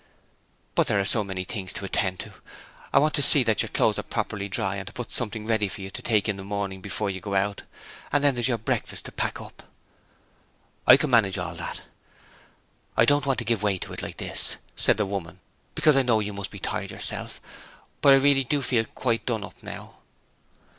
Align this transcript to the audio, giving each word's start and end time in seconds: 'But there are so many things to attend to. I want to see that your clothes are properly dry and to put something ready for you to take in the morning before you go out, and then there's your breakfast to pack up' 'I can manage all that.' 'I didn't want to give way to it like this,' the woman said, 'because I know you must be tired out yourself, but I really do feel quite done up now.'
'But 0.73 0.87
there 0.87 0.99
are 0.99 1.05
so 1.05 1.23
many 1.23 1.43
things 1.43 1.71
to 1.73 1.85
attend 1.85 2.17
to. 2.21 2.33
I 2.91 2.97
want 2.97 3.13
to 3.13 3.21
see 3.21 3.43
that 3.43 3.61
your 3.61 3.69
clothes 3.69 3.99
are 3.99 4.01
properly 4.01 4.49
dry 4.49 4.77
and 4.77 4.87
to 4.87 4.93
put 4.93 5.11
something 5.11 5.45
ready 5.45 5.67
for 5.67 5.81
you 5.81 5.91
to 5.91 6.01
take 6.01 6.27
in 6.27 6.37
the 6.37 6.43
morning 6.43 6.81
before 6.81 7.11
you 7.11 7.19
go 7.21 7.35
out, 7.35 7.61
and 8.11 8.23
then 8.23 8.33
there's 8.33 8.47
your 8.47 8.57
breakfast 8.57 9.05
to 9.05 9.11
pack 9.11 9.39
up' 9.39 9.61
'I 10.87 10.97
can 10.97 11.11
manage 11.11 11.37
all 11.37 11.53
that.' 11.53 11.83
'I 12.97 13.05
didn't 13.05 13.27
want 13.27 13.37
to 13.37 13.45
give 13.45 13.61
way 13.61 13.77
to 13.77 13.93
it 13.93 14.01
like 14.01 14.17
this,' 14.17 14.55
the 14.75 15.05
woman 15.05 15.35
said, 15.35 15.75
'because 15.75 15.95
I 15.95 16.01
know 16.01 16.19
you 16.19 16.33
must 16.33 16.49
be 16.49 16.57
tired 16.57 16.85
out 16.85 16.95
yourself, 16.95 17.39
but 18.01 18.11
I 18.11 18.15
really 18.15 18.43
do 18.43 18.63
feel 18.63 18.85
quite 18.85 19.27
done 19.27 19.43
up 19.43 19.61
now.' 19.61 19.97